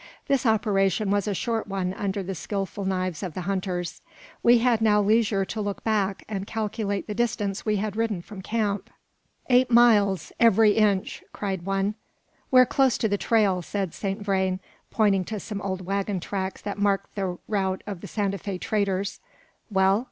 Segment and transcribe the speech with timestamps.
[0.27, 4.01] This operation was a short one under the skilful knives of the hunters.
[4.41, 8.41] We had now leisure to look back, and calculate the distance we had ridden from
[8.41, 8.89] camp.
[9.47, 11.93] "Eight miles, every inch!" cried one.
[12.49, 14.59] "We're close to the trail," said Saint Vrain,
[14.89, 19.19] pointing to some old waggon tracks that marked the route of the Santa Fe traders.
[19.69, 19.99] "Well?"